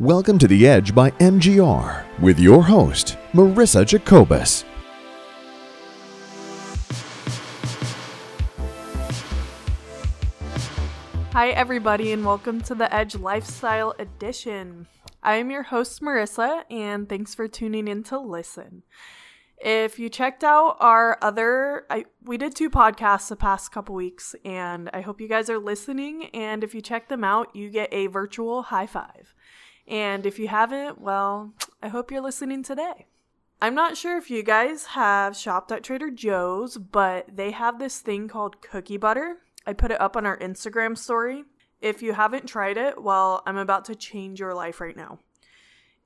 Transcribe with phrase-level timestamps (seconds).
[0.00, 4.64] Welcome to The Edge by MGR with your host, Marissa Jacobus.
[11.30, 14.88] Hi, everybody, and welcome to the Edge Lifestyle Edition.
[15.22, 18.82] I am your host, Marissa, and thanks for tuning in to listen.
[19.58, 24.34] If you checked out our other, I, we did two podcasts the past couple weeks,
[24.44, 26.30] and I hope you guys are listening.
[26.34, 29.32] And if you check them out, you get a virtual high five.
[29.86, 33.06] And if you haven't, well, I hope you're listening today.
[33.60, 38.00] I'm not sure if you guys have shopped at Trader Joe's, but they have this
[38.00, 39.38] thing called cookie butter.
[39.66, 41.44] I put it up on our Instagram story.
[41.80, 45.18] If you haven't tried it, well, I'm about to change your life right now.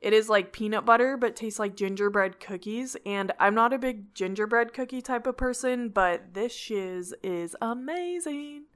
[0.01, 2.96] It is like peanut butter, but tastes like gingerbread cookies.
[3.04, 8.66] And I'm not a big gingerbread cookie type of person, but this shiz is amazing.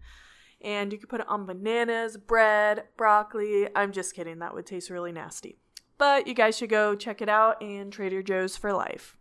[0.62, 3.68] And you could put it on bananas, bread, broccoli.
[3.74, 5.58] I'm just kidding, that would taste really nasty.
[5.98, 9.18] But you guys should go check it out and Trader Joe's for life.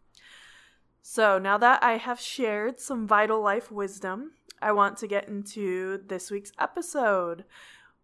[1.02, 6.02] So now that I have shared some vital life wisdom, I want to get into
[6.08, 7.44] this week's episode,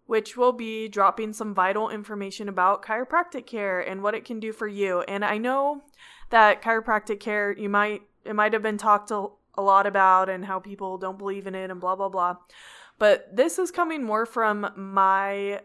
[0.08, 4.52] which will be dropping some vital information about chiropractic care and what it can do
[4.52, 5.02] for you.
[5.02, 5.84] And I know
[6.32, 10.46] that chiropractic care, you might, it might have been talked a, a lot about and
[10.46, 12.38] how people don't believe in it and blah, blah, blah.
[13.00, 15.62] But this is coming more from my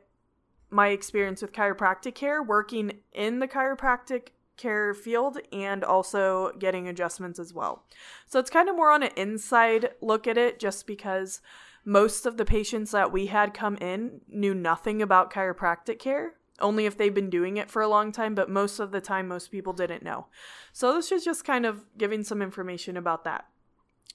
[0.71, 7.39] my experience with chiropractic care, working in the chiropractic care field and also getting adjustments
[7.39, 7.85] as well.
[8.27, 11.43] So it's kind of more on an inside look at it just because
[11.85, 16.87] most of the patients that we had come in knew nothing about chiropractic care, only
[16.87, 19.51] if they've been doing it for a long time, but most of the time, most
[19.51, 20.27] people didn't know.
[20.73, 23.47] So this is just kind of giving some information about that.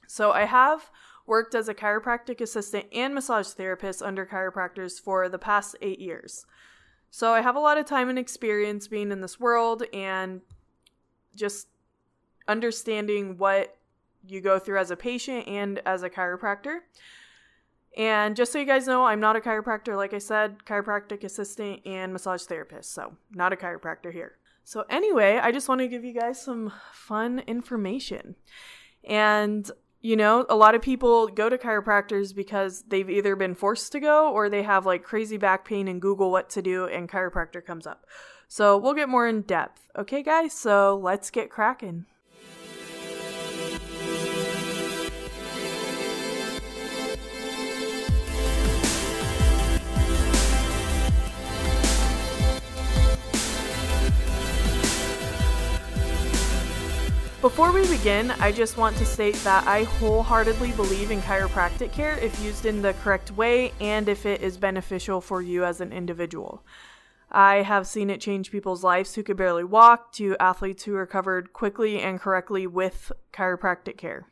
[0.07, 0.89] So I have
[1.27, 6.45] worked as a chiropractic assistant and massage therapist under chiropractors for the past eight years.
[7.11, 10.41] So I have a lot of time and experience being in this world and
[11.35, 11.67] just
[12.47, 13.77] understanding what
[14.25, 16.79] you go through as a patient and as a chiropractor.
[17.95, 21.81] And just so you guys know, I'm not a chiropractor, like I said, chiropractic assistant
[21.85, 22.93] and massage therapist.
[22.93, 24.37] So, not a chiropractor here.
[24.63, 28.35] So, anyway, I just want to give you guys some fun information.
[29.03, 29.69] And
[30.07, 33.99] you know, a lot of people go to chiropractors because they've either been forced to
[33.99, 37.63] go or they have like crazy back pain and Google what to do and chiropractor
[37.63, 38.05] comes up.
[38.47, 39.89] So we'll get more in depth.
[39.97, 42.05] Okay, guys, so let's get cracking.
[57.47, 62.17] Before we begin, I just want to state that I wholeheartedly believe in chiropractic care
[62.17, 65.93] if used in the correct way and if it is beneficial for you as an
[65.93, 66.61] individual.
[67.31, 71.53] I have seen it change people's lives who could barely walk to athletes who recovered
[71.53, 74.27] quickly and correctly with chiropractic care.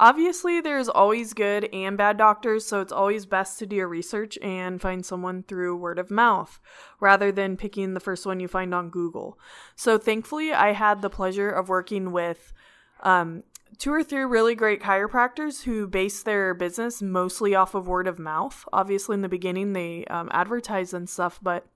[0.00, 4.38] Obviously, there's always good and bad doctors, so it's always best to do your research
[4.40, 6.58] and find someone through word of mouth
[7.00, 9.38] rather than picking the first one you find on Google.
[9.76, 12.54] So, thankfully, I had the pleasure of working with
[13.02, 13.42] um,
[13.76, 18.18] two or three really great chiropractors who base their business mostly off of word of
[18.18, 18.64] mouth.
[18.72, 21.66] Obviously, in the beginning, they um, advertise and stuff, but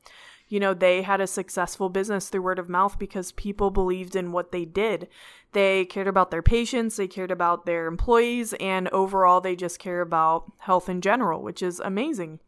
[0.49, 4.31] you know, they had a successful business through word of mouth because people believed in
[4.33, 5.09] what they did.
[5.55, 10.01] They cared about their patients, they cared about their employees, and overall, they just care
[10.01, 12.41] about health in general, which is amazing.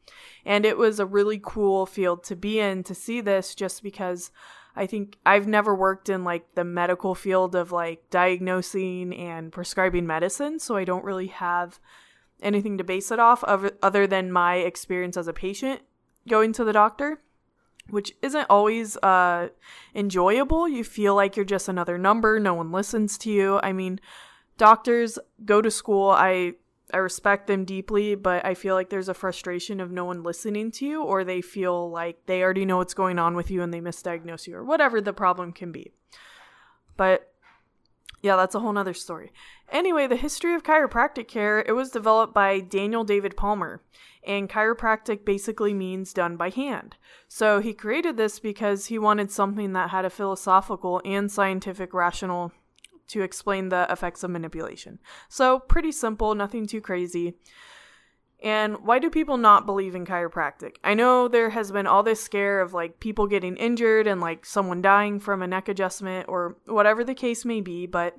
[0.45, 4.33] And it was a really cool field to be in to see this just because
[4.75, 10.07] I think I've never worked in like the medical field of like diagnosing and prescribing
[10.07, 11.79] medicine, so I don't really have
[12.43, 15.81] anything to base it off of other than my experience as a patient
[16.29, 17.21] going to the doctor
[17.91, 19.49] which isn't always uh,
[19.95, 20.69] enjoyable.
[20.69, 22.41] You feel like you're just another number.
[22.41, 23.61] No one listens to you.
[23.63, 24.01] I mean,
[24.59, 26.11] doctors go to school.
[26.11, 26.55] I
[26.93, 30.71] I respect them deeply, but I feel like there's a frustration of no one listening
[30.73, 33.75] to you, or they feel like they already know what's going on with you and
[33.75, 35.93] they misdiagnose you, or whatever the problem can be.
[36.97, 37.33] But
[38.23, 39.33] yeah, that's a whole nother story.
[39.71, 43.83] Anyway, the history of chiropractic care, it was developed by Daniel David Palmer,
[44.25, 46.97] and chiropractic basically means done by hand.
[47.29, 52.53] So he created this because he wanted something that had a philosophical and scientific rationale
[53.09, 54.99] to explain the effects of manipulation.
[55.29, 57.35] So pretty simple, nothing too crazy.
[58.43, 60.77] And why do people not believe in chiropractic?
[60.85, 64.45] I know there has been all this scare of like people getting injured and like
[64.45, 68.19] someone dying from a neck adjustment or whatever the case may be, but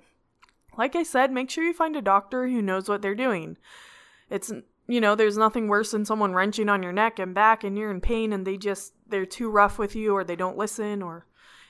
[0.78, 3.58] like I said, make sure you find a doctor who knows what they're doing.
[4.30, 4.52] It's
[4.90, 7.92] you know, there's nothing worse than someone wrenching on your neck and back and you're
[7.92, 11.26] in pain and they just they're too rough with you or they don't listen or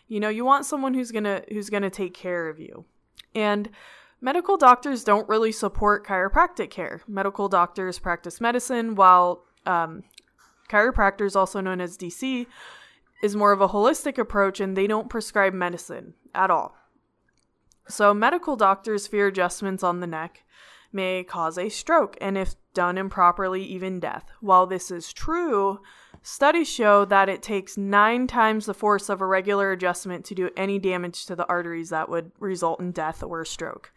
[0.07, 2.86] you know, you want someone who's to who's to take care of you.
[3.36, 3.69] And
[4.21, 7.01] medical doctors don't really support chiropractic care.
[7.07, 10.04] Medical doctors practice medicine while um,
[10.69, 12.48] chiropractors also known as DC
[13.21, 16.75] is more of a holistic approach and they don't prescribe medicine at all.
[17.89, 20.44] So medical doctors fear adjustments on the neck
[20.92, 24.25] may cause a stroke, and if done improperly, even death.
[24.39, 25.80] While this is true,
[26.22, 30.50] studies show that it takes nine times the force of a regular adjustment to do
[30.56, 33.92] any damage to the arteries that would result in death or stroke.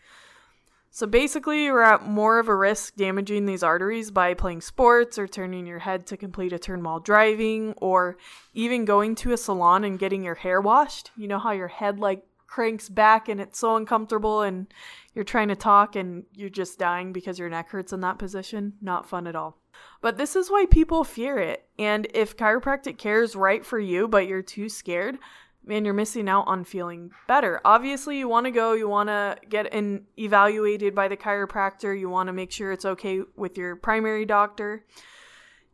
[0.92, 5.28] So basically, you're at more of a risk damaging these arteries by playing sports or
[5.28, 8.16] turning your head to complete a turn while driving or
[8.54, 11.12] even going to a salon and getting your hair washed.
[11.16, 14.66] You know how your head like cranks back and it's so uncomfortable and
[15.14, 18.72] you're trying to talk and you're just dying because your neck hurts in that position.
[18.82, 19.56] Not fun at all.
[20.00, 21.68] But this is why people fear it.
[21.78, 25.18] And if chiropractic care is right for you, but you're too scared,
[25.64, 27.60] man, you're missing out on feeling better.
[27.64, 32.08] Obviously, you want to go, you want to get in, evaluated by the chiropractor, you
[32.08, 34.84] want to make sure it's okay with your primary doctor.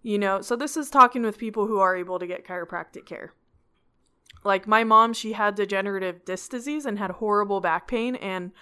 [0.03, 3.33] You know, so this is talking with people who are able to get chiropractic care.
[4.47, 8.15] Like my mom, she had degenerative disc disease and had horrible back pain.
[8.15, 8.53] And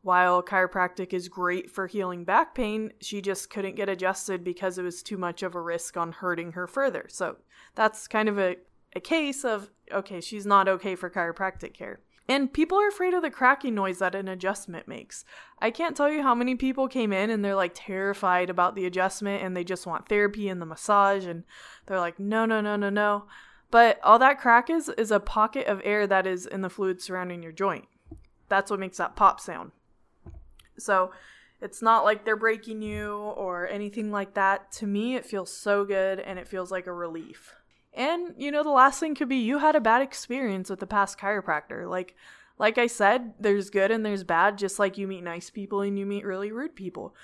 [0.00, 4.82] while chiropractic is great for healing back pain, she just couldn't get adjusted because it
[4.82, 7.06] was too much of a risk on hurting her further.
[7.08, 7.36] So
[7.74, 8.56] that's kind of a,
[8.96, 12.00] a case of okay, she's not okay for chiropractic care.
[12.26, 15.26] And people are afraid of the cracking noise that an adjustment makes.
[15.58, 18.86] I can't tell you how many people came in and they're like terrified about the
[18.86, 21.44] adjustment and they just want therapy and the massage and
[21.84, 23.26] they're like, no, no, no, no, no.
[23.74, 27.02] But all that crack is is a pocket of air that is in the fluid
[27.02, 27.86] surrounding your joint.
[28.48, 29.72] That's what makes that pop sound.
[30.78, 31.10] So
[31.60, 34.70] it's not like they're breaking you or anything like that.
[34.74, 37.56] To me, it feels so good and it feels like a relief.
[37.92, 40.86] And you know, the last thing could be you had a bad experience with the
[40.86, 41.90] past chiropractor.
[41.90, 42.14] Like
[42.60, 45.98] like I said, there's good and there's bad, just like you meet nice people and
[45.98, 47.16] you meet really rude people.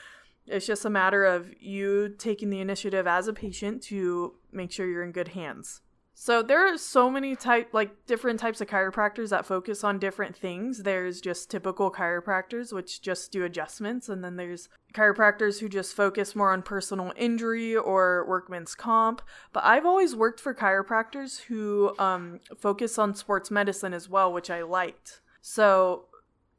[0.48, 4.88] It's just a matter of you taking the initiative as a patient to make sure
[4.88, 5.82] you're in good hands.
[6.22, 10.36] So there are so many type like different types of chiropractors that focus on different
[10.36, 10.82] things.
[10.82, 16.36] There's just typical chiropractors which just do adjustments and then there's chiropractors who just focus
[16.36, 19.22] more on personal injury or workman's comp.
[19.54, 24.50] But I've always worked for chiropractors who um, focus on sports medicine as well, which
[24.50, 25.22] I liked.
[25.40, 26.04] So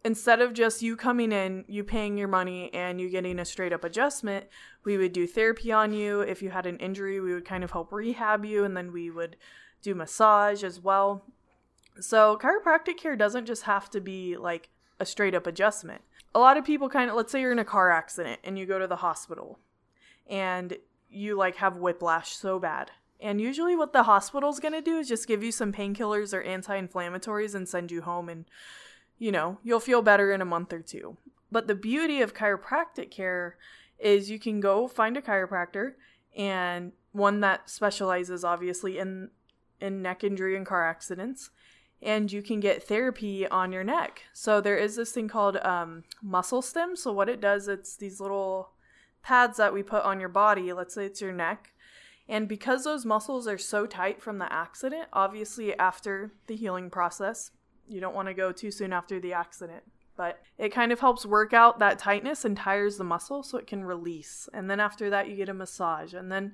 [0.04, 3.74] instead of just you coming in, you paying your money, and you getting a straight
[3.74, 4.48] up adjustment,
[4.84, 6.22] we would do therapy on you.
[6.22, 9.10] If you had an injury, we would kind of help rehab you, and then we
[9.10, 9.36] would
[9.82, 11.24] do massage as well.
[12.00, 14.70] So, chiropractic care doesn't just have to be like
[15.00, 16.02] a straight up adjustment.
[16.34, 18.66] A lot of people kind of, let's say you're in a car accident and you
[18.66, 19.60] go to the hospital
[20.30, 20.78] and
[21.10, 22.92] you like have whiplash so bad.
[23.20, 26.80] And usually, what the hospital's gonna do is just give you some painkillers or anti
[26.80, 28.46] inflammatories and send you home and
[29.22, 31.16] you know, you'll feel better in a month or two.
[31.52, 33.56] But the beauty of chiropractic care
[34.02, 35.94] is you can go find a chiropractor
[36.36, 39.30] and one that specializes obviously in
[39.80, 41.50] in neck injury and car accidents
[42.02, 44.24] and you can get therapy on your neck.
[44.34, 46.96] So there is this thing called um, muscle stim.
[46.96, 48.72] So what it does, it's these little
[49.22, 50.74] pads that we put on your body.
[50.74, 51.74] Let's say it's your neck.
[52.28, 57.52] And because those muscles are so tight from the accident, obviously after the healing process,
[57.88, 59.84] you don't want to go too soon after the accident.
[60.22, 63.66] But it kind of helps work out that tightness and tires the muscle so it
[63.66, 64.48] can release.
[64.54, 66.14] And then after that, you get a massage.
[66.14, 66.54] And then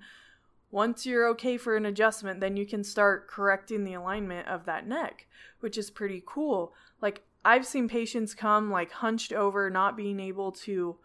[0.71, 4.87] once you're okay for an adjustment, then you can start correcting the alignment of that
[4.87, 5.27] neck,
[5.59, 6.73] which is pretty cool.
[7.01, 10.95] Like, I've seen patients come like hunched over, not being able to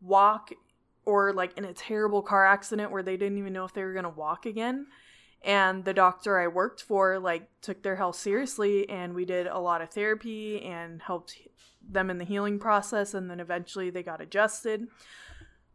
[0.00, 0.50] walk,
[1.04, 3.92] or like in a terrible car accident where they didn't even know if they were
[3.92, 4.86] going to walk again
[5.42, 9.58] and the doctor I worked for like took their health seriously and we did a
[9.58, 11.36] lot of therapy and helped
[11.88, 14.88] them in the healing process and then eventually they got adjusted.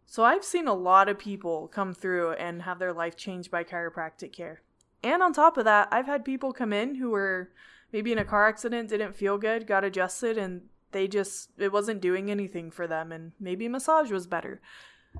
[0.05, 3.63] So I've seen a lot of people come through and have their life changed by
[3.63, 4.61] chiropractic care.
[5.01, 7.49] And on top of that, I've had people come in who were
[7.91, 12.01] maybe in a car accident, didn't feel good, got adjusted and they just it wasn't
[12.01, 14.61] doing anything for them and maybe massage was better.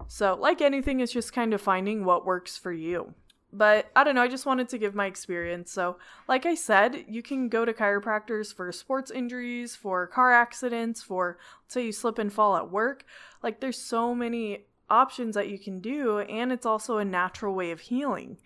[0.08, 3.14] So, like anything, it's just kind of finding what works for you.
[3.56, 5.72] But I don't know, I just wanted to give my experience.
[5.72, 11.04] So, like I said, you can go to chiropractors for sports injuries, for car accidents,
[11.04, 13.06] for say you slip and fall at work.
[13.44, 17.70] Like there's so many options that you can do and it's also a natural way
[17.70, 18.38] of healing.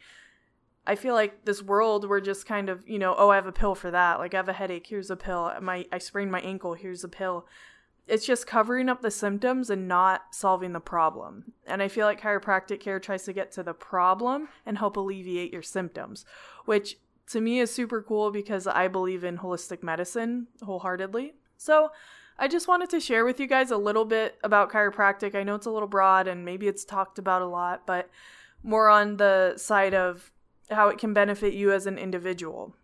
[0.86, 3.52] I feel like this world we're just kind of, you know, oh, I have a
[3.52, 4.20] pill for that.
[4.20, 5.52] Like I have a headache, here's a pill.
[5.62, 7.46] My I sprained my ankle, here's a pill.
[8.08, 11.54] It's just covering up the symptoms and not solving the problem.
[11.66, 15.52] And I feel like chiropractic care tries to get to the problem and help alleviate
[15.52, 16.26] your symptoms,
[16.66, 16.98] which
[17.28, 21.34] to me is super cool because I believe in holistic medicine wholeheartedly.
[21.58, 21.92] So,
[22.40, 25.34] I just wanted to share with you guys a little bit about chiropractic.
[25.34, 28.12] I know it's a little broad and maybe it's talked about a lot, but
[28.62, 30.32] more on the side of
[30.70, 32.76] how it can benefit you as an individual.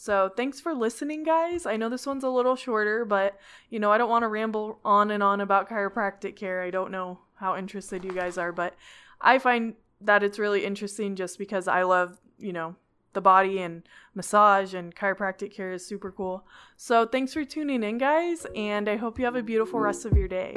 [0.00, 1.66] So, thanks for listening, guys.
[1.66, 3.36] I know this one's a little shorter, but
[3.68, 6.62] you know, I don't want to ramble on and on about chiropractic care.
[6.62, 8.76] I don't know how interested you guys are, but
[9.20, 12.76] I find that it's really interesting just because I love, you know,
[13.12, 13.82] the body and
[14.14, 16.46] massage and chiropractic care is super cool.
[16.76, 20.16] So, thanks for tuning in, guys, and I hope you have a beautiful rest of
[20.16, 20.54] your day.